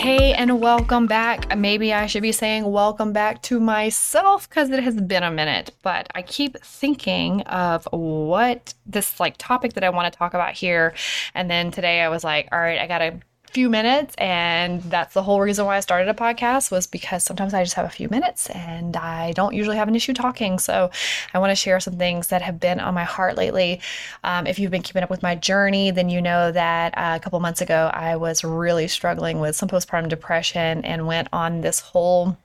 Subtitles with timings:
[0.00, 1.54] Hey, and welcome back.
[1.54, 5.72] Maybe I should be saying welcome back to myself because it has been a minute,
[5.82, 10.54] but I keep thinking of what this like topic that I want to talk about
[10.54, 10.94] here.
[11.34, 13.20] And then today I was like, all right, I got to
[13.52, 17.52] few minutes and that's the whole reason why I started a podcast was because sometimes
[17.52, 20.58] I just have a few minutes and I don't usually have an issue talking.
[20.58, 20.90] So
[21.34, 23.80] I want to share some things that have been on my heart lately.
[24.22, 27.20] Um, if you've been keeping up with my journey then you know that uh, a
[27.20, 31.80] couple months ago I was really struggling with some postpartum depression and went on this
[31.80, 32.36] whole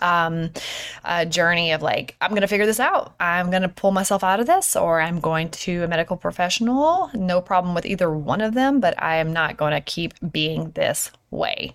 [0.00, 0.50] um,
[1.04, 3.14] a journey of like, I'm going to figure this out.
[3.20, 7.10] I'm going to pull myself out of this, or I'm going to a medical professional.
[7.14, 10.70] No problem with either one of them, but I am not going to keep being
[10.72, 11.72] this way.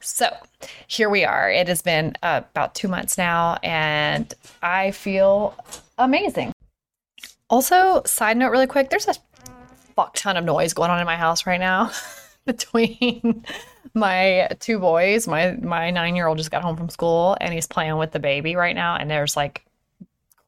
[0.00, 0.28] So
[0.86, 1.50] here we are.
[1.50, 5.56] It has been uh, about two months now, and I feel
[5.96, 6.52] amazing.
[7.48, 9.14] Also, side note, really quick there's a
[9.96, 11.90] fuck ton of noise going on in my house right now
[12.46, 13.44] between
[13.92, 15.28] my two boys.
[15.28, 18.20] My my nine year old just got home from school and he's playing with the
[18.20, 19.64] baby right now, and there's like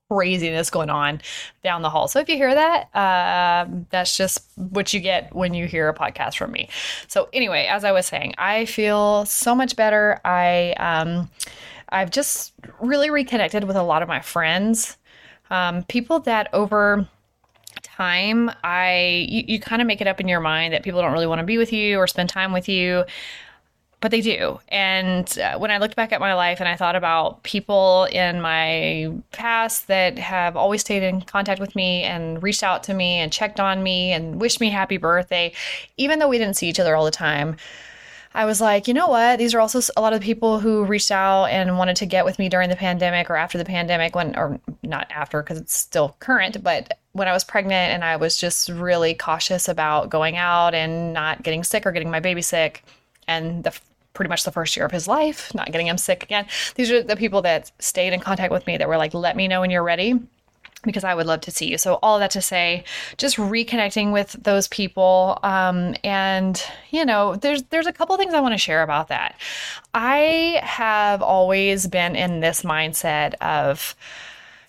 [0.09, 1.21] craziness going on
[1.65, 2.09] down the hall.
[2.09, 5.95] So if you hear that, uh, that's just what you get when you hear a
[5.95, 6.69] podcast from me.
[7.09, 10.21] So anyway, as I was saying, I feel so much better.
[10.25, 11.31] I um,
[11.89, 14.97] I've just really reconnected with a lot of my friends,
[15.51, 17.09] um, people that over
[17.97, 21.13] time i you, you kind of make it up in your mind that people don't
[21.13, 23.05] really want to be with you or spend time with you
[24.01, 24.61] but they do.
[24.69, 28.41] And uh, when I looked back at my life and I thought about people in
[28.41, 33.19] my past that have always stayed in contact with me and reached out to me
[33.19, 35.53] and checked on me and wished me happy birthday,
[35.97, 37.57] even though we didn't see each other all the time,
[38.37, 39.39] I was like, you know what?
[39.39, 42.39] These are also a lot of people who reached out and wanted to get with
[42.39, 46.15] me during the pandemic or after the pandemic, when, or not after because it's still
[46.19, 50.75] current, but when I was pregnant and I was just really cautious about going out
[50.75, 52.85] and not getting sick or getting my baby sick.
[53.27, 53.75] And the
[54.13, 56.47] pretty much the first year of his life, not getting him sick again.
[56.75, 59.49] These are the people that stayed in contact with me that were like, let me
[59.49, 60.21] know when you're ready
[60.87, 61.77] because I would love to see you.
[61.77, 62.85] So all that to say,
[63.19, 68.41] just reconnecting with those people, um, and you know, there's there's a couple things I
[68.41, 69.39] want to share about that.
[69.93, 73.95] I have always been in this mindset of,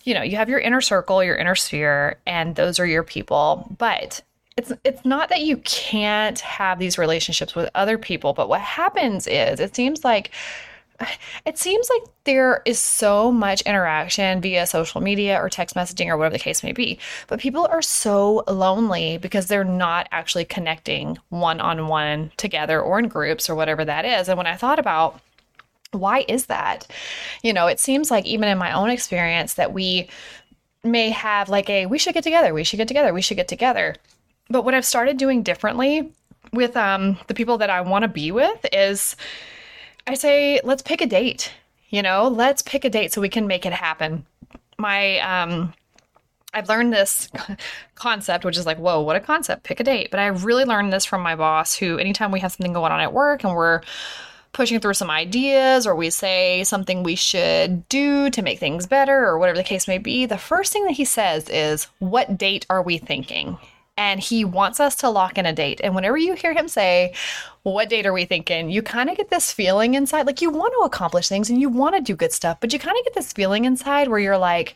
[0.03, 3.73] you know, you have your inner circle, your inner sphere, and those are your people,
[3.77, 4.21] but
[4.57, 9.27] it's it's not that you can't have these relationships with other people, but what happens
[9.27, 10.31] is it seems like
[11.45, 16.17] it seems like there is so much interaction via social media or text messaging or
[16.17, 16.99] whatever the case may be.
[17.27, 22.99] But people are so lonely because they're not actually connecting one on one together or
[22.99, 24.27] in groups or whatever that is.
[24.29, 25.19] And when I thought about
[25.91, 26.87] why is that?
[27.43, 30.09] You know, it seems like even in my own experience that we
[30.83, 33.47] may have like a we should get together, we should get together, we should get
[33.47, 33.95] together.
[34.49, 36.11] But what I've started doing differently
[36.53, 39.15] with um, the people that I want to be with is
[40.07, 41.51] I say, let's pick a date.
[41.89, 44.25] You know, let's pick a date so we can make it happen.
[44.77, 45.73] My, um,
[46.53, 47.29] I've learned this
[47.95, 49.63] concept, which is like, whoa, what a concept.
[49.63, 50.09] Pick a date.
[50.09, 53.01] But I really learned this from my boss, who, anytime we have something going on
[53.01, 53.81] at work and we're
[54.53, 59.25] pushing through some ideas or we say something we should do to make things better
[59.25, 62.65] or whatever the case may be, the first thing that he says is, What date
[62.69, 63.57] are we thinking?
[63.97, 65.81] And he wants us to lock in a date.
[65.83, 67.13] And whenever you hear him say,
[67.63, 68.69] What date are we thinking?
[68.69, 71.69] you kind of get this feeling inside like you want to accomplish things and you
[71.69, 74.37] want to do good stuff, but you kind of get this feeling inside where you're
[74.37, 74.75] like,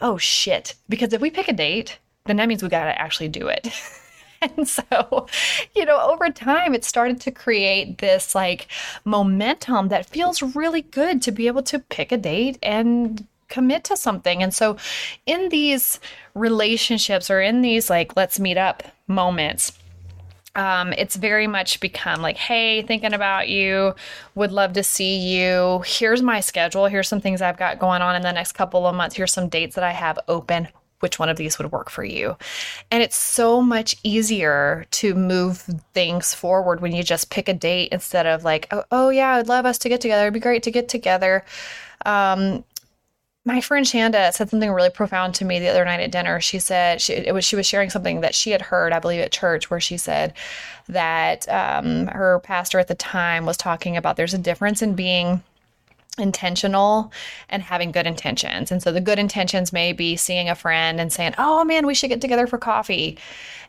[0.00, 0.74] Oh shit.
[0.88, 3.68] Because if we pick a date, then that means we got to actually do it.
[4.42, 5.26] and so,
[5.74, 8.68] you know, over time, it started to create this like
[9.04, 13.96] momentum that feels really good to be able to pick a date and commit to
[13.96, 14.42] something.
[14.42, 14.76] And so,
[15.26, 16.00] in these
[16.34, 19.72] relationships or in these like, let's meet up moments,
[20.56, 23.94] um, it's very much become like, hey, thinking about you,
[24.34, 25.82] would love to see you.
[25.86, 26.86] Here's my schedule.
[26.86, 29.14] Here's some things I've got going on in the next couple of months.
[29.16, 30.68] Here's some dates that I have open.
[31.00, 32.36] Which one of these would work for you?
[32.90, 35.64] And it's so much easier to move
[35.94, 39.48] things forward when you just pick a date instead of like, oh, oh yeah, I'd
[39.48, 40.24] love us to get together.
[40.24, 41.42] It'd be great to get together.
[42.04, 42.64] Um,
[43.44, 46.40] my friend Shanda said something really profound to me the other night at dinner.
[46.40, 49.32] She said she was she was sharing something that she had heard, I believe, at
[49.32, 50.34] church, where she said
[50.88, 55.42] that um, her pastor at the time was talking about there's a difference in being
[56.18, 57.10] intentional
[57.48, 58.70] and having good intentions.
[58.70, 61.94] And so the good intentions may be seeing a friend and saying, "Oh man, we
[61.94, 63.16] should get together for coffee,"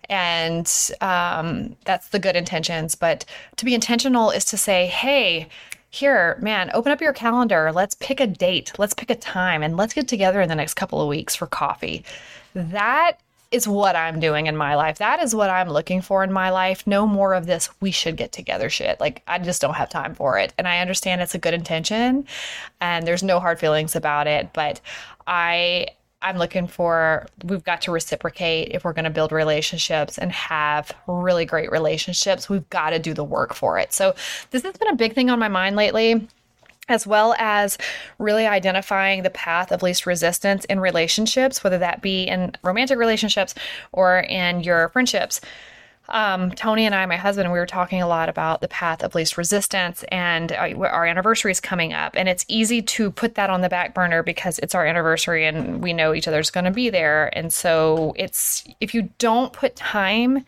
[0.10, 0.70] and
[1.00, 2.96] um, that's the good intentions.
[2.96, 3.24] But
[3.56, 5.48] to be intentional is to say, "Hey."
[5.92, 7.72] Here, man, open up your calendar.
[7.72, 8.72] Let's pick a date.
[8.78, 11.48] Let's pick a time and let's get together in the next couple of weeks for
[11.48, 12.06] coffee.
[12.56, 13.18] That
[13.52, 15.00] is what I'm doing in my life.
[15.00, 16.88] That is what I'm looking for in my life.
[16.88, 19.02] No more of this, we should get together shit.
[19.02, 20.54] Like, I just don't have time for it.
[20.58, 22.26] And I understand it's a good intention
[22.80, 24.52] and there's no hard feelings about it.
[24.54, 24.80] But
[25.28, 25.88] I
[26.22, 30.92] I'm looking for we've got to reciprocate if we're going to build relationships and have
[31.08, 32.50] really great relationships.
[32.50, 33.94] We've got to do the work for it.
[33.94, 34.14] So,
[34.52, 36.28] this has been a big thing on my mind lately
[36.90, 37.78] as well as
[38.18, 43.56] really identifying the path of least resistance in relationships, whether that be in romantic relationships
[43.94, 45.40] or in your friendships
[46.12, 49.16] um, Tony and I, my husband, we were talking a lot about the path of
[49.16, 52.16] least resistance, and uh, our anniversary is coming up.
[52.16, 55.82] And it's easy to put that on the back burner because it's our anniversary and
[55.82, 57.36] we know each other's going to be there.
[57.38, 60.46] And so it's if you don't put time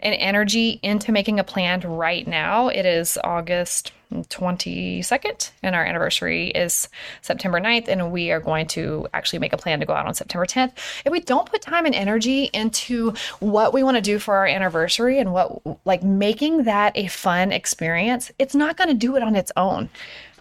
[0.00, 6.48] and energy into making a plan right now, it is August 22nd, and our anniversary
[6.48, 6.88] is
[7.22, 10.14] September 9th, and we are going to actually make a plan to go out on
[10.14, 10.72] September 10th.
[11.04, 14.46] If we don't put time and energy into what we want to do for our
[14.46, 19.22] anniversary and what, like, making that a fun experience, it's not going to do it
[19.22, 19.88] on its own.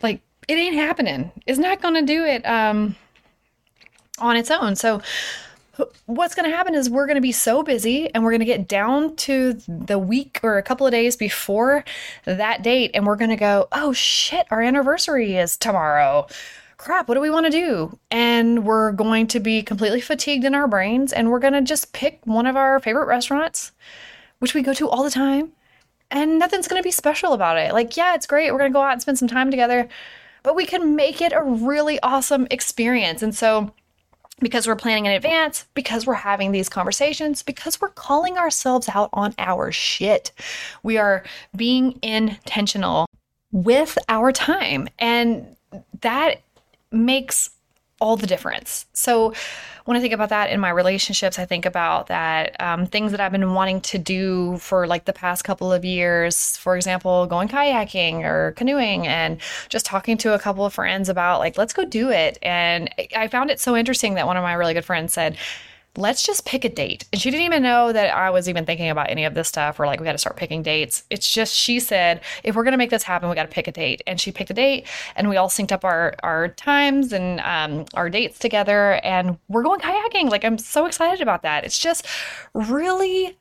[0.02, 1.32] Like, it ain't happening.
[1.48, 2.96] It's not going to do it um,
[4.20, 4.76] on its own.
[4.76, 5.02] So,
[6.06, 8.46] what's going to happen is we're going to be so busy and we're going to
[8.46, 11.84] get down to the week or a couple of days before
[12.26, 16.28] that date and we're going to go, oh shit, our anniversary is tomorrow.
[16.78, 17.98] Crap, what do we want to do?
[18.12, 21.94] And we're going to be completely fatigued in our brains and we're going to just
[21.94, 23.72] pick one of our favorite restaurants,
[24.40, 25.54] which we go to all the time,
[26.12, 27.74] and nothing's going to be special about it.
[27.74, 28.52] Like, yeah, it's great.
[28.52, 29.88] We're going to go out and spend some time together,
[30.44, 33.24] but we can make it a really awesome experience.
[33.24, 33.74] And so,
[34.44, 39.10] because we're planning in advance, because we're having these conversations, because we're calling ourselves out
[39.14, 40.32] on our shit.
[40.84, 41.24] We are
[41.56, 43.08] being intentional
[43.52, 44.88] with our time.
[45.00, 45.56] And
[46.02, 46.42] that
[46.92, 47.50] makes
[48.04, 48.86] all the difference.
[48.92, 49.34] So,
[49.86, 53.20] when I think about that in my relationships, I think about that um, things that
[53.20, 56.58] I've been wanting to do for like the past couple of years.
[56.58, 59.40] For example, going kayaking or canoeing, and
[59.70, 62.38] just talking to a couple of friends about like, let's go do it.
[62.42, 65.38] And I found it so interesting that one of my really good friends said,
[65.96, 67.06] let's just pick a date.
[67.12, 69.80] And she didn't even know that I was even thinking about any of this stuff
[69.80, 71.04] or like we got to start picking dates.
[71.10, 73.68] It's just she said, if we're going to make this happen, we got to pick
[73.68, 74.02] a date.
[74.08, 77.86] And she picked a date and we all synced up our our times and um,
[77.94, 80.30] our dates together and we're going kayaking.
[80.30, 81.64] Like I'm so excited about that.
[81.64, 82.08] It's just
[82.54, 83.38] really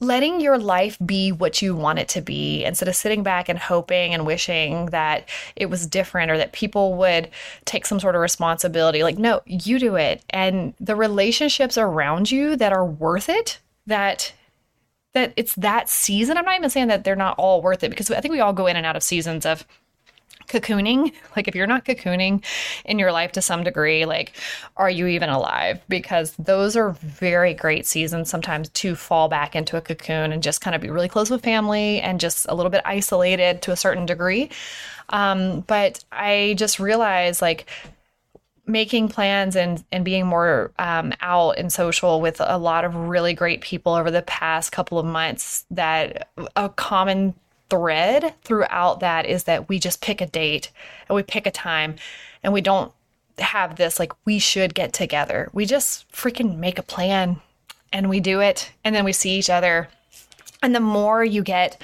[0.00, 3.58] letting your life be what you want it to be instead of sitting back and
[3.58, 5.26] hoping and wishing that
[5.56, 7.30] it was different or that people would
[7.64, 9.02] take some sort of responsibility.
[9.02, 10.22] Like, no, you do it.
[10.30, 14.32] And the relationships around you that are worth it, that
[15.14, 16.36] that it's that season.
[16.36, 18.52] I'm not even saying that they're not all worth it because I think we all
[18.52, 19.66] go in and out of seasons of
[20.46, 21.12] cocooning.
[21.36, 22.42] Like if you're not cocooning
[22.86, 24.32] in your life to some degree like
[24.78, 25.82] are you even alive?
[25.86, 30.62] Because those are very great seasons sometimes to fall back into a cocoon and just
[30.62, 33.76] kind of be really close with family and just a little bit isolated to a
[33.76, 34.48] certain degree.
[35.10, 37.66] Um, but i just realized like
[38.66, 43.32] making plans and and being more um, out and social with a lot of really
[43.32, 47.34] great people over the past couple of months that a common
[47.68, 50.70] thread throughout that is that we just pick a date
[51.08, 51.96] and we pick a time
[52.42, 52.92] and we don't
[53.38, 55.50] have this like we should get together.
[55.52, 57.40] We just freaking make a plan
[57.92, 59.88] and we do it and then we see each other.
[60.62, 61.80] And the more you get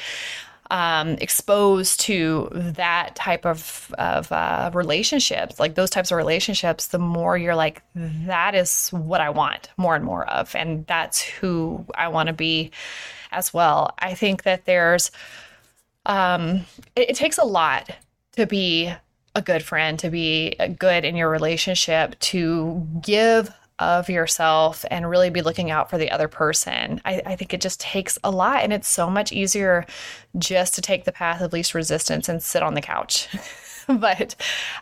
[0.71, 6.99] um, exposed to that type of of uh, relationships, like those types of relationships, the
[6.99, 11.85] more you're like, that is what I want more and more of, and that's who
[11.95, 12.71] I want to be
[13.33, 13.95] as well.
[13.99, 15.11] I think that there's
[16.07, 16.65] um,
[16.97, 17.91] it, it takes a lot
[18.33, 18.93] to be
[19.35, 25.31] a good friend, to be good in your relationship, to give of yourself and really
[25.31, 27.01] be looking out for the other person.
[27.05, 29.87] I, I, think it just takes a lot, and it's so much easier
[30.39, 33.29] just to take the path of least resistance and sit on the couch.
[33.89, 34.37] but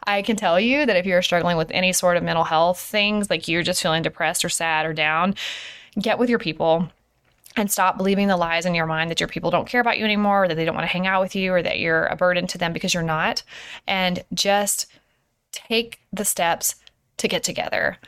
[0.06, 3.30] I can tell you that if you're struggling with any sort of mental health things,
[3.30, 5.34] like you're just feeling depressed or sad or down,
[5.98, 6.90] get with your people
[7.56, 10.04] and stop believing the lies in your mind that your people don't care about you
[10.04, 12.16] anymore or that they don't want to hang out with you or that you're a
[12.16, 13.42] burden to them because you're not.
[13.86, 14.86] And just
[15.52, 16.76] take the steps
[17.16, 17.98] to get together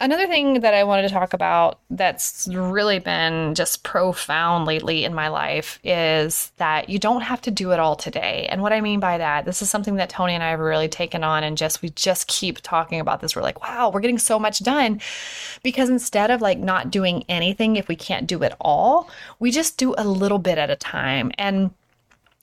[0.00, 5.12] Another thing that I wanted to talk about that's really been just profound lately in
[5.12, 8.48] my life is that you don't have to do it all today.
[8.50, 10.88] And what I mean by that, this is something that Tony and I have really
[10.88, 13.36] taken on and just we just keep talking about this.
[13.36, 15.00] We're like, wow, we're getting so much done
[15.62, 19.76] because instead of like not doing anything if we can't do it all, we just
[19.76, 21.30] do a little bit at a time.
[21.36, 21.70] And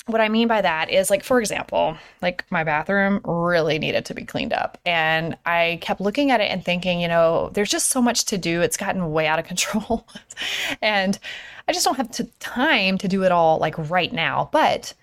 [0.10, 4.14] what I mean by that is like, for example, like my bathroom really needed to
[4.14, 4.78] be cleaned up.
[4.86, 8.38] And I kept looking at it and thinking, you know, there's just so much to
[8.38, 8.62] do.
[8.62, 10.06] It's gotten way out of control.
[10.82, 11.18] and
[11.68, 14.50] I just don't have to, time to do it all like right now.
[14.52, 14.94] But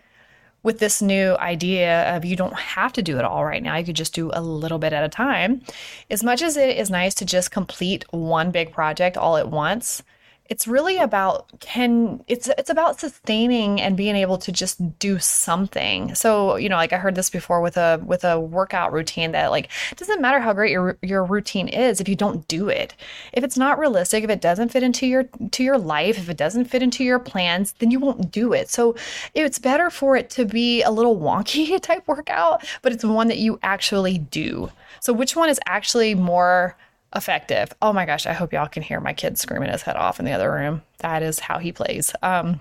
[0.63, 3.85] with this new idea of you don't have to do it all right now, you
[3.85, 5.63] could just do a little bit at a time.
[6.11, 10.03] As much as it is nice to just complete one big project all at once,
[10.49, 16.15] it's really about can it's it's about sustaining and being able to just do something.
[16.15, 19.51] So you know like i heard this before with a with a workout routine that
[19.51, 22.95] like doesn't matter how great your your routine is if you don't do it.
[23.33, 26.37] If it's not realistic if it doesn't fit into your to your life if it
[26.37, 28.69] doesn't fit into your plans then you won't do it.
[28.69, 28.95] So
[29.35, 33.39] it's better for it to be a little wonky type workout but it's one that
[33.39, 34.71] you actually do.
[35.01, 36.77] So which one is actually more
[37.15, 37.73] effective.
[37.81, 40.25] Oh my gosh, I hope y'all can hear my kid screaming his head off in
[40.25, 40.83] the other room.
[40.99, 42.15] That is how he plays.
[42.23, 42.61] Um,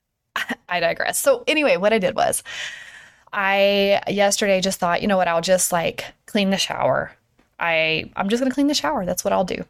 [0.68, 1.18] I digress.
[1.18, 2.42] So, anyway, what I did was
[3.32, 7.12] I yesterday just thought, you know what, I'll just like clean the shower.
[7.58, 9.06] I I'm just gonna clean the shower.
[9.06, 9.64] That's what I'll do.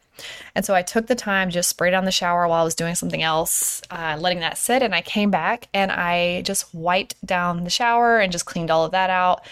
[0.55, 2.95] And so I took the time, just sprayed on the shower while I was doing
[2.95, 4.81] something else, uh, letting that sit.
[4.81, 8.83] And I came back and I just wiped down the shower and just cleaned all
[8.83, 9.45] of that out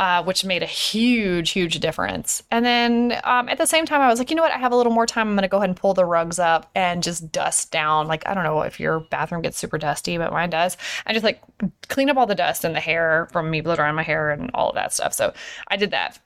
[0.00, 2.42] uh, which made a huge, huge difference.
[2.50, 4.50] And then um, at the same time, I was like, you know what?
[4.50, 5.28] I have a little more time.
[5.28, 8.08] I'm going to go ahead and pull the rugs up and just dust down.
[8.08, 10.78] Like, I don't know if your bathroom gets super dusty, but mine does.
[11.04, 11.42] I just like
[11.88, 14.50] clean up all the dust and the hair from me blow drying my hair and
[14.54, 15.12] all of that stuff.
[15.12, 15.34] So
[15.68, 16.18] I did that.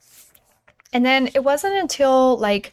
[0.92, 2.72] And then it wasn't until like,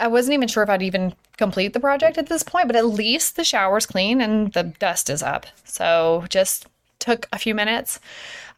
[0.00, 2.84] I wasn't even sure if I'd even complete the project at this point, but at
[2.84, 5.46] least the shower's clean and the dust is up.
[5.62, 6.66] So just
[7.00, 7.98] took a few minutes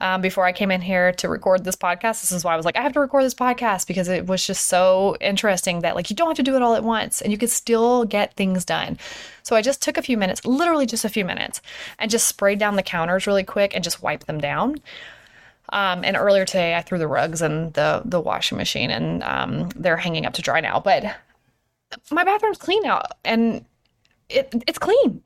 [0.00, 2.20] um, before I came in here to record this podcast.
[2.20, 4.46] This is why I was like, I have to record this podcast because it was
[4.46, 7.32] just so interesting that like you don't have to do it all at once and
[7.32, 8.98] you can still get things done.
[9.42, 11.60] So I just took a few minutes, literally just a few minutes,
[11.98, 14.80] and just sprayed down the counters really quick and just wiped them down.
[15.72, 19.70] Um, and earlier today, I threw the rugs and the the washing machine, and um,
[19.70, 20.80] they're hanging up to dry now.
[20.80, 21.16] But
[22.10, 23.64] my bathroom's clean now, and
[24.28, 25.22] it it's clean.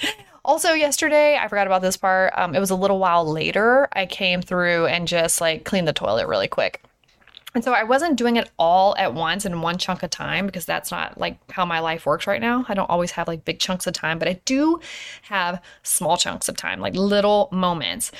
[0.46, 2.32] Also, yesterday, I forgot about this part.
[2.36, 3.88] Um, it was a little while later.
[3.92, 6.84] I came through and just like cleaned the toilet really quick.
[7.56, 10.64] And so I wasn't doing it all at once in one chunk of time because
[10.64, 12.64] that's not like how my life works right now.
[12.68, 14.78] I don't always have like big chunks of time, but I do
[15.22, 18.12] have small chunks of time, like little moments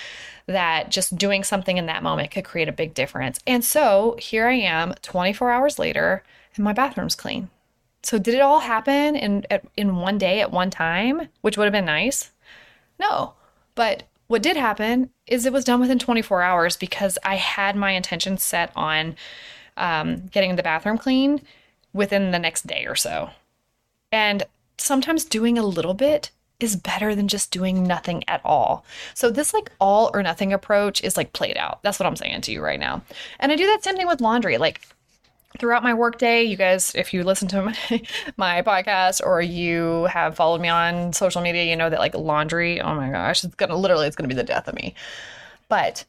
[0.47, 3.39] that just doing something in that moment could create a big difference.
[3.47, 6.25] And so here I am 24 hours later
[6.57, 7.51] and my bathroom's clean.
[8.07, 9.45] So did it all happen in
[9.77, 12.31] in one day at one time, which would have been nice?
[13.01, 13.35] No.
[13.75, 17.91] But what did happen is it was done within 24 hours because I had my
[17.91, 19.17] intention set on
[19.77, 21.43] um, getting the bathroom clean
[21.93, 23.31] within the next day or so.
[24.13, 24.45] And
[24.79, 28.85] sometimes doing a little bit is better than just doing nothing at all.
[29.15, 31.83] So this like all or nothing approach is like played out.
[31.83, 33.03] That's what I'm saying to you right now.
[33.41, 34.59] And I do that same thing with laundry.
[34.59, 34.81] Like
[35.59, 36.45] throughout my workday.
[36.45, 37.77] You guys, if you listen to my,
[38.37, 42.81] my podcast or you have followed me on social media, you know that like laundry,
[42.81, 44.95] oh my gosh, it's gonna literally it's gonna be the death of me.
[45.69, 46.05] But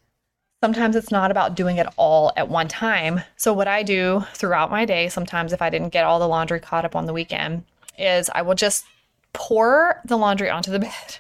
[0.61, 3.21] sometimes it's not about doing it all at one time.
[3.35, 6.59] So what I do throughout my day, sometimes if I didn't get all the laundry
[6.59, 7.63] caught up on the weekend,
[7.97, 8.85] is I will just
[9.33, 11.17] pour the laundry onto the bed.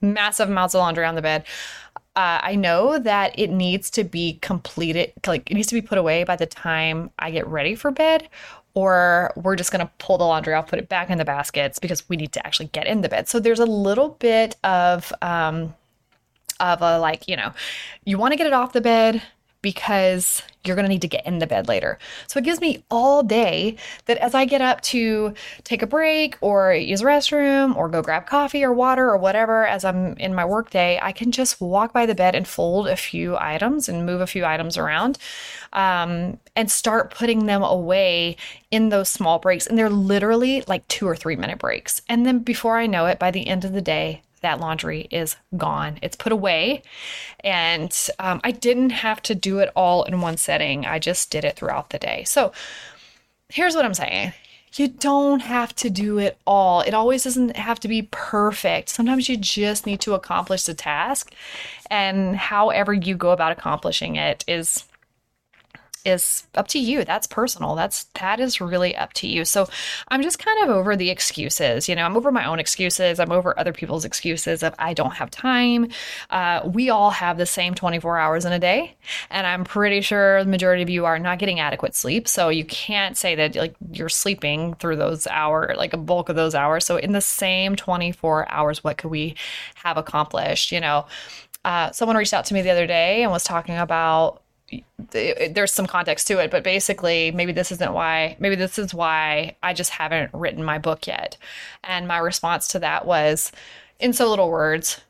[0.00, 1.44] Massive amounts of laundry on the bed
[2.20, 5.96] uh, I know that it needs to be completed, like it needs to be put
[5.96, 8.28] away by the time I get ready for bed,
[8.74, 11.78] or we're just going to pull the laundry off, put it back in the baskets
[11.78, 13.26] because we need to actually get in the bed.
[13.26, 15.74] So there's a little bit of, um,
[16.60, 17.54] of a like, you know,
[18.04, 19.22] you want to get it off the bed
[19.62, 21.98] because you're going to need to get in the bed later.
[22.26, 23.76] So it gives me all day
[24.06, 28.02] that as I get up to take a break or use a restroom or go
[28.02, 31.92] grab coffee or water or whatever as I'm in my workday, I can just walk
[31.92, 35.18] by the bed and fold a few items and move a few items around
[35.72, 38.36] um, and start putting them away
[38.70, 39.66] in those small breaks.
[39.66, 42.02] And they're literally like two or three minute breaks.
[42.08, 45.36] And then before I know it, by the end of the day, that laundry is
[45.56, 45.98] gone.
[46.02, 46.82] It's put away.
[47.40, 50.86] And um, I didn't have to do it all in one setting.
[50.86, 52.24] I just did it throughout the day.
[52.24, 52.52] So
[53.48, 54.32] here's what I'm saying.
[54.74, 56.80] You don't have to do it all.
[56.82, 58.88] It always doesn't have to be perfect.
[58.88, 61.32] Sometimes you just need to accomplish the task.
[61.90, 64.84] And however you go about accomplishing it is
[66.04, 67.04] is up to you.
[67.04, 67.74] That's personal.
[67.74, 69.44] That's that is really up to you.
[69.44, 69.68] So
[70.08, 71.88] I'm just kind of over the excuses.
[71.88, 73.20] You know, I'm over my own excuses.
[73.20, 75.88] I'm over other people's excuses of I don't have time.
[76.30, 78.96] Uh, we all have the same 24 hours in a day,
[79.30, 82.28] and I'm pretty sure the majority of you are not getting adequate sleep.
[82.28, 86.36] So you can't say that like you're sleeping through those hours, like a bulk of
[86.36, 86.84] those hours.
[86.84, 89.34] So in the same 24 hours, what could we
[89.76, 90.72] have accomplished?
[90.72, 91.06] You know,
[91.64, 94.42] uh, someone reached out to me the other day and was talking about
[95.10, 99.56] there's some context to it, but basically, maybe this isn't why, maybe this is why
[99.62, 101.36] I just haven't written my book yet.
[101.84, 103.52] And my response to that was,
[103.98, 105.00] in so little words,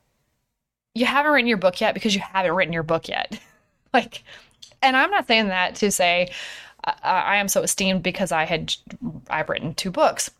[0.95, 3.39] you haven't written your book yet because you haven't written your book yet.
[3.93, 4.23] like,
[4.83, 6.31] and I'm not saying that to say
[6.85, 8.75] I, I am so esteemed because I had,
[9.29, 10.31] I've written two books.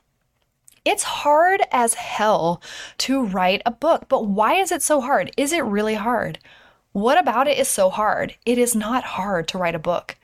[0.85, 2.63] It's hard as hell
[2.99, 5.31] to write a book, but why is it so hard?
[5.37, 6.39] Is it really hard?
[6.93, 8.35] What about it is so hard?
[8.45, 10.17] It is not hard to write a book.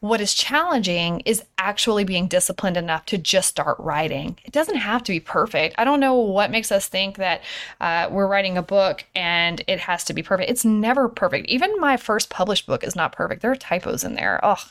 [0.00, 4.36] What is challenging is actually being disciplined enough to just start writing.
[4.44, 5.74] It doesn't have to be perfect.
[5.78, 7.42] I don't know what makes us think that
[7.80, 10.50] uh, we're writing a book and it has to be perfect.
[10.50, 11.48] It's never perfect.
[11.48, 13.40] Even my first published book is not perfect.
[13.40, 14.38] There are typos in there.
[14.42, 14.62] Oh,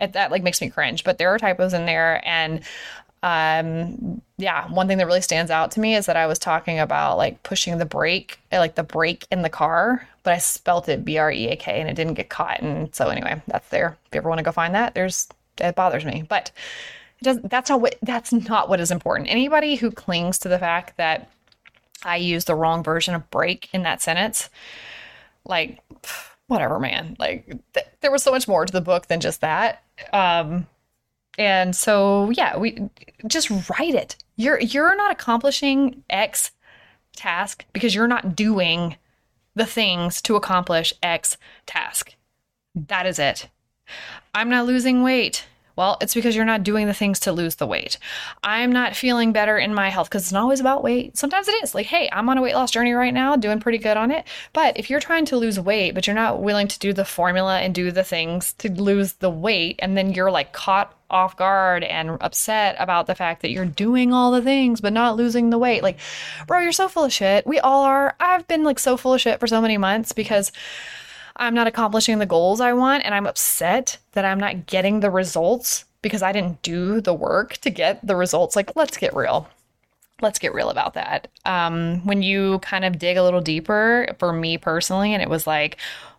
[0.00, 1.04] that like makes me cringe.
[1.04, 2.62] But there are typos in there, and
[3.24, 6.78] um yeah one thing that really stands out to me is that i was talking
[6.78, 11.06] about like pushing the brake like the brake in the car but i spelt it
[11.06, 12.60] b-r-e-a-k and it didn't get caught.
[12.60, 13.96] And so anyway that's there.
[14.04, 16.22] If you ever want to go find that there's it bothers me.
[16.28, 16.52] But
[17.18, 17.48] it doesn't.
[17.48, 19.30] that's not what that's not what is important.
[19.30, 21.30] Anybody who clings to the fact that
[22.04, 24.50] i used the wrong version of break in that sentence
[25.46, 25.80] like
[26.48, 27.16] whatever man.
[27.18, 29.82] Like th- there was so much more to the book than just that.
[30.12, 30.66] Um
[31.38, 32.90] and so yeah, we
[33.26, 34.16] just write it.
[34.36, 36.50] You're you're not accomplishing X
[37.16, 38.98] task because you're not doing
[39.58, 41.36] the things to accomplish X
[41.66, 42.14] task.
[42.74, 43.48] That is it.
[44.34, 45.44] I'm not losing weight
[45.78, 47.98] well, it's because you're not doing the things to lose the weight.
[48.42, 51.16] I'm not feeling better in my health because it's not always about weight.
[51.16, 53.78] Sometimes it is like, hey, I'm on a weight loss journey right now, doing pretty
[53.78, 54.26] good on it.
[54.52, 57.60] But if you're trying to lose weight, but you're not willing to do the formula
[57.60, 61.84] and do the things to lose the weight, and then you're like caught off guard
[61.84, 65.58] and upset about the fact that you're doing all the things but not losing the
[65.58, 65.82] weight.
[65.82, 65.98] Like,
[66.46, 67.46] bro, you're so full of shit.
[67.46, 68.14] We all are.
[68.20, 70.52] I've been like so full of shit for so many months because
[71.36, 75.10] I'm not accomplishing the goals I want and I'm upset that I'm not getting the
[75.10, 78.56] results because I didn't do the work to get the results.
[78.56, 79.48] Like, let's get real.
[80.20, 81.28] Let's get real about that.
[81.44, 85.46] Um, when you kind of dig a little deeper, for me personally, and it was
[85.46, 85.76] like,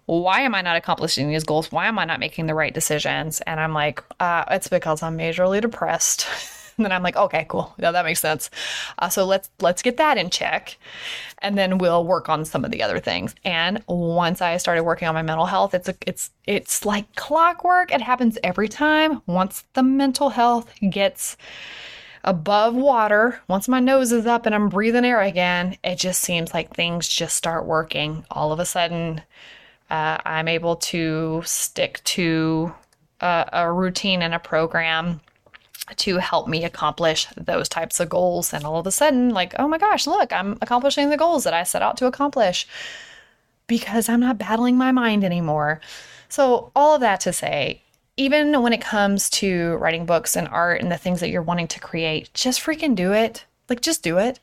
[0.10, 1.72] why am I not accomplishing these goals?
[1.72, 3.42] Why am I not making the right decisions?
[3.42, 6.28] And I'm like, uh, it's because I'm majorly depressed.
[6.78, 7.76] And then I'm like, okay, cool.
[7.78, 8.50] Yeah, that makes sense.
[8.98, 10.78] Uh, so let's let's get that in check,
[11.40, 13.36] and then we'll work on some of the other things.
[13.44, 17.92] And once I started working on my mental health, it's a, it's it's like clockwork.
[17.92, 19.22] It happens every time.
[19.26, 21.36] Once the mental health gets
[22.24, 26.54] above water, once my nose is up and I'm breathing air again, it just seems
[26.54, 28.24] like things just start working.
[28.32, 29.22] All of a sudden,
[29.90, 32.74] uh, I'm able to stick to
[33.22, 35.22] a, a routine and a program
[35.98, 38.54] to help me accomplish those types of goals.
[38.54, 41.54] And all of a sudden, like, oh my gosh, look, I'm accomplishing the goals that
[41.54, 42.68] I set out to accomplish
[43.68, 45.80] because I'm not battling my mind anymore.
[46.28, 47.82] So, all of that to say,
[48.18, 51.68] even when it comes to writing books and art and the things that you're wanting
[51.70, 53.46] to create, just freaking do it.
[53.68, 54.40] Like, just do it.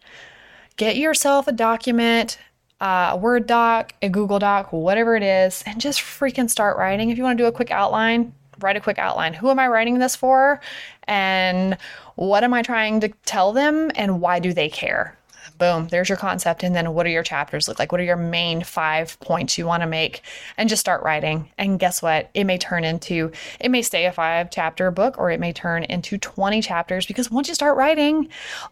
[0.76, 2.38] Get yourself a document,
[2.80, 7.10] uh, a Word doc, a Google doc, whatever it is, and just freaking start writing.
[7.10, 9.34] If you want to do a quick outline, write a quick outline.
[9.34, 10.60] Who am I writing this for?
[11.04, 11.76] And
[12.16, 13.90] what am I trying to tell them?
[13.94, 15.16] And why do they care?
[15.58, 16.62] Boom, there's your concept.
[16.62, 17.92] And then what do your chapters look like?
[17.92, 20.22] What are your main five points you want to make?
[20.56, 21.50] And just start writing.
[21.58, 22.30] And guess what?
[22.34, 25.84] It may turn into, it may stay a five chapter book or it may turn
[25.84, 28.28] into 20 chapters because once you start writing,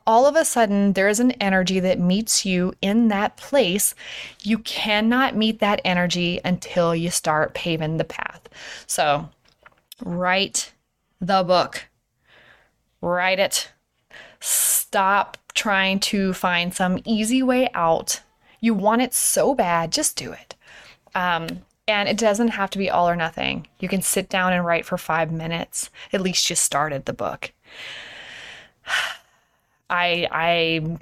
[0.07, 3.95] all of a sudden there is an energy that meets you in that place.
[4.43, 8.49] You cannot meet that energy until you start paving the path.
[8.87, 9.29] So,
[10.03, 10.73] Write
[11.21, 11.87] the book.
[13.01, 13.71] Write it.
[14.47, 18.21] Stop trying to find some easy way out.
[18.61, 20.55] You want it so bad, just do it.
[21.15, 23.67] Um, and it doesn't have to be all or nothing.
[23.79, 25.89] You can sit down and write for five minutes.
[26.13, 27.53] At least you started the book.
[29.89, 30.99] I I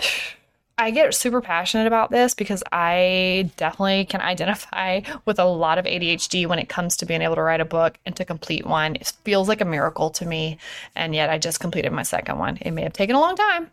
[0.78, 5.84] I get super passionate about this because I definitely can identify with a lot of
[5.84, 8.96] ADHD when it comes to being able to write a book and to complete one.
[8.96, 10.58] It feels like a miracle to me.
[10.96, 12.58] And yet I just completed my second one.
[12.60, 13.70] It may have taken a long time,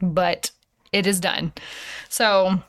[0.00, 0.52] but
[0.92, 1.52] it is done.
[2.08, 2.60] So,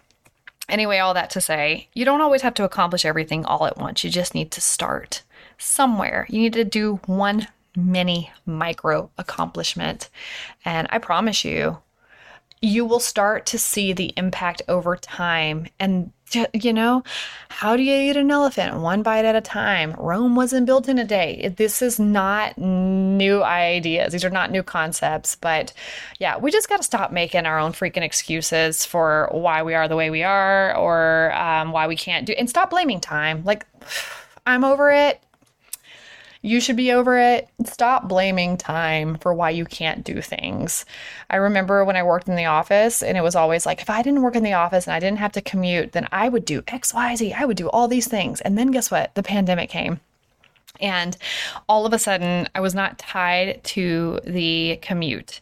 [0.68, 4.04] anyway, all that to say, you don't always have to accomplish everything all at once.
[4.04, 5.22] You just need to start.
[5.58, 6.26] somewhere.
[6.30, 10.10] You need to do one mini micro accomplishment.
[10.66, 11.80] And I promise you,
[12.64, 15.68] you will start to see the impact over time.
[15.82, 16.14] And,
[16.54, 17.04] you know,
[17.50, 18.78] how do you eat an elephant?
[18.78, 19.92] One bite at a time.
[20.00, 21.54] Rome wasn't built in a day.
[21.58, 24.14] This is not new ideas.
[24.14, 25.36] These are not new concepts.
[25.36, 25.74] But
[26.20, 29.90] yeah, we just got to stop making our own freaking excuses for why we are
[29.90, 33.44] the way we are or um, why we can't do and stop blaming time.
[33.44, 33.68] Like,
[34.46, 35.22] I'm over it
[36.44, 37.48] you should be over it.
[37.66, 40.86] Stop blaming time for why you can't do things.
[41.30, 44.02] I remember when I worked in the office, and it was always like, if I
[44.04, 46.62] didn't work in the office and I didn't have to commute, then I would do
[46.68, 47.34] X, Y, Z.
[47.34, 48.42] I would do all these things.
[48.42, 49.16] And then guess what?
[49.16, 50.02] The pandemic came.
[50.82, 51.16] And
[51.70, 55.40] all of a sudden, I was not tied to the commute.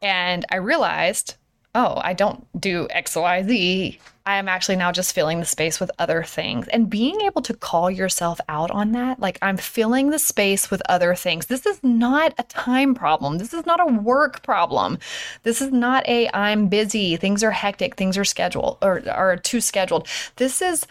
[0.00, 1.36] And I realized
[1.74, 3.98] oh, I don't do X, Y, Z.
[4.26, 6.68] I am actually now just filling the space with other things.
[6.68, 10.82] And being able to call yourself out on that, like I'm filling the space with
[10.88, 11.46] other things.
[11.46, 13.38] This is not a time problem.
[13.38, 14.98] This is not a work problem.
[15.44, 19.60] This is not a I'm busy, things are hectic, things are scheduled or are too
[19.60, 20.06] scheduled.
[20.36, 20.86] This is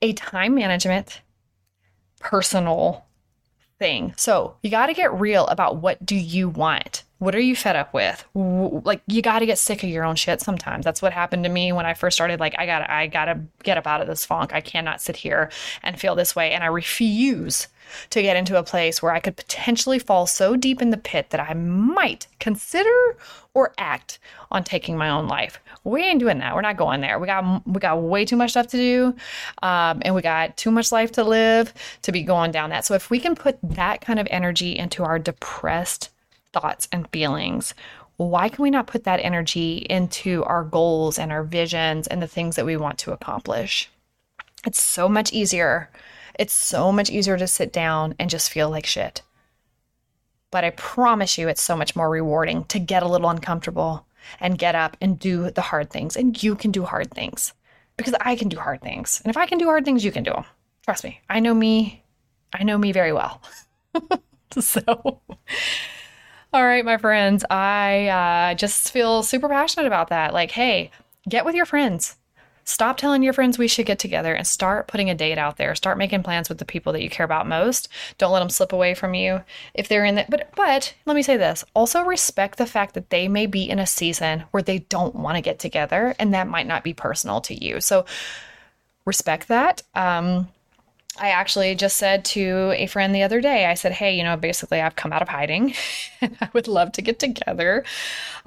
[0.00, 1.20] a time management,
[2.20, 3.05] personal
[3.78, 4.14] thing.
[4.16, 7.02] So you got to get real about what do you want?
[7.18, 8.24] What are you fed up with?
[8.34, 10.84] Like you got to get sick of your own shit sometimes.
[10.84, 13.78] That's what happened to me when i first started like i gotta i gotta get
[13.78, 14.52] up out of this funk.
[14.52, 15.50] I cannot sit here
[15.82, 17.68] and feel this way and i refuse
[18.10, 21.30] to get into a place where i could potentially fall so deep in the pit
[21.30, 23.16] that i might consider
[23.54, 24.18] or act
[24.50, 27.66] on taking my own life we ain't doing that we're not going there we got
[27.66, 29.14] we got way too much stuff to do
[29.62, 31.72] um, and we got too much life to live
[32.02, 35.04] to be going down that so if we can put that kind of energy into
[35.04, 36.10] our depressed
[36.60, 37.74] thoughts and feelings,
[38.16, 42.26] why can we not put that energy into our goals and our visions and the
[42.26, 43.90] things that we want to accomplish?
[44.66, 45.90] It's so much easier.
[46.38, 49.22] It's so much easier to sit down and just feel like shit.
[50.50, 54.06] But I promise you, it's so much more rewarding to get a little uncomfortable
[54.40, 56.16] and get up and do the hard things.
[56.16, 57.52] And you can do hard things
[57.96, 59.20] because I can do hard things.
[59.24, 60.44] And if I can do hard things, you can do them.
[60.84, 61.20] Trust me.
[61.28, 62.04] I know me.
[62.52, 63.42] I know me very well.
[64.60, 65.20] so
[66.52, 67.44] all right, my friends.
[67.50, 70.32] I uh, just feel super passionate about that.
[70.32, 70.90] Like, hey,
[71.28, 72.16] get with your friends.
[72.68, 75.74] Stop telling your friends we should get together and start putting a date out there.
[75.76, 77.88] Start making plans with the people that you care about most.
[78.18, 79.40] Don't let them slip away from you
[79.72, 80.28] if they're in that.
[80.28, 83.78] But but let me say this: also respect the fact that they may be in
[83.78, 87.40] a season where they don't want to get together, and that might not be personal
[87.42, 87.80] to you.
[87.80, 88.04] So
[89.04, 89.82] respect that.
[89.94, 90.48] Um,
[91.18, 94.36] I actually just said to a friend the other day, I said, Hey, you know,
[94.36, 95.74] basically I've come out of hiding
[96.22, 97.84] I would love to get together.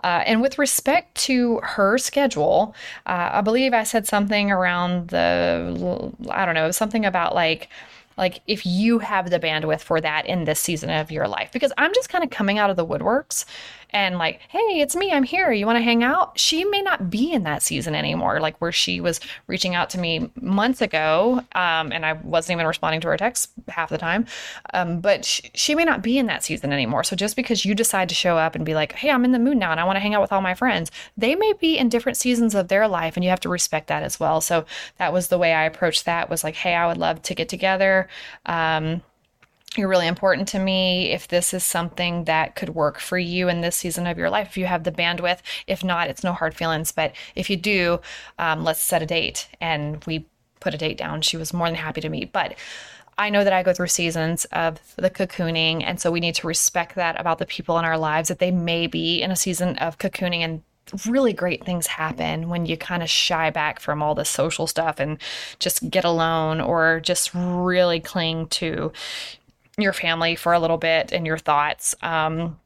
[0.03, 6.13] Uh, and with respect to her schedule, uh, I believe I said something around the,
[6.29, 7.69] I don't know, something about like,
[8.17, 11.71] like if you have the bandwidth for that in this season of your life because
[11.77, 13.45] i'm just kind of coming out of the woodworks
[13.91, 15.51] and like, hey, it's me, I'm here.
[15.51, 16.39] You want to hang out?
[16.39, 19.99] She may not be in that season anymore, like where she was reaching out to
[19.99, 24.25] me months ago, um, and I wasn't even responding to her texts half the time.
[24.73, 27.03] Um, but she, she may not be in that season anymore.
[27.03, 29.39] So just because you decide to show up and be like, hey, I'm in the
[29.39, 31.77] mood now and I want to hang out with all my friends, they may be
[31.77, 34.41] in different seasons of their life, and you have to respect that as well.
[34.41, 34.65] So
[34.97, 36.29] that was the way I approached that.
[36.29, 38.07] Was like, hey, I would love to get together.
[38.45, 39.01] Um,
[39.79, 43.61] you're really important to me if this is something that could work for you in
[43.61, 45.39] this season of your life if you have the bandwidth.
[45.65, 46.91] If not it's no hard feelings.
[46.91, 47.99] But if you do
[48.37, 49.47] um, let's set a date.
[49.59, 50.25] And we
[50.59, 51.21] put a date down.
[51.21, 52.31] She was more than happy to meet.
[52.31, 52.55] But
[53.17, 56.47] I know that I go through seasons of the cocooning, and so we need to
[56.47, 59.77] respect that about the people in our lives that they may be in a season
[59.79, 60.39] of cocooning.
[60.39, 60.63] And
[61.05, 64.99] really great things happen when you kind of shy back from all the social stuff
[64.99, 65.17] and
[65.59, 68.91] just get alone or just really cling to
[69.81, 71.95] your family for a little bit and your thoughts.
[72.01, 72.59] Um,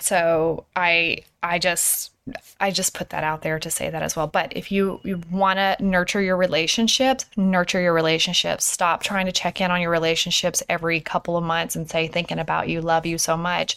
[0.00, 2.12] so I I just
[2.60, 4.28] I just put that out there to say that as well.
[4.28, 8.64] But if you, you want to nurture your relationships, nurture your relationships.
[8.64, 12.38] Stop trying to check in on your relationships every couple of months and say, thinking
[12.38, 13.76] about you, love you so much,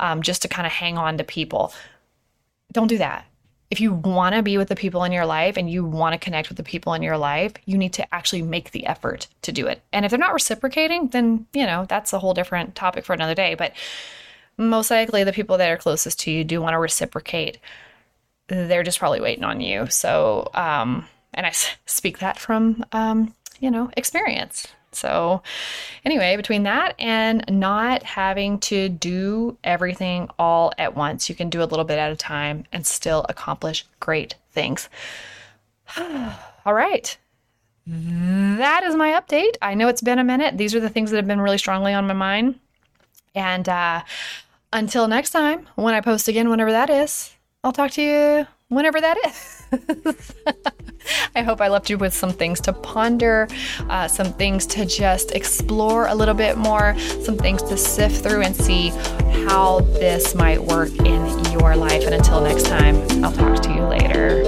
[0.00, 1.72] um, just to kind of hang on to people.
[2.72, 3.24] Don't do that
[3.70, 6.18] if you want to be with the people in your life and you want to
[6.18, 9.52] connect with the people in your life, you need to actually make the effort to
[9.52, 9.82] do it.
[9.92, 13.34] And if they're not reciprocating, then, you know, that's a whole different topic for another
[13.34, 13.54] day.
[13.54, 13.74] But
[14.56, 17.58] most likely the people that are closest to you do want to reciprocate.
[18.46, 19.86] They're just probably waiting on you.
[19.88, 21.50] So, um, and I
[21.86, 24.66] speak that from, um, you know, experience.
[24.92, 25.42] So,
[26.04, 31.62] anyway, between that and not having to do everything all at once, you can do
[31.62, 34.88] a little bit at a time and still accomplish great things.
[35.98, 37.16] all right.
[37.86, 39.56] that is my update.
[39.62, 40.58] I know it's been a minute.
[40.58, 42.58] These are the things that have been really strongly on my mind.
[43.34, 44.02] And uh,
[44.72, 49.00] until next time, when I post again, whenever that is, I'll talk to you whenever
[49.00, 49.64] that is.
[51.34, 53.48] I hope I left you with some things to ponder,
[53.88, 58.42] uh, some things to just explore a little bit more, some things to sift through
[58.42, 58.90] and see
[59.48, 62.04] how this might work in your life.
[62.04, 64.44] And until next time, I'll talk to you later.